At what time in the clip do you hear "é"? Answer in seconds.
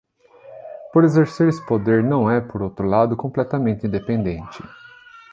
2.27-2.41